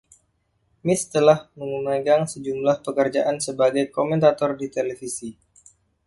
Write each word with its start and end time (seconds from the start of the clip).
Mitts 0.85 1.05
telah 1.15 1.39
memegang 1.61 2.21
sejumlah 2.33 2.77
pekerjaan 2.85 3.37
sebagai 3.47 3.85
komentator 3.97 4.51
di 4.61 4.65
televisi. 4.75 5.29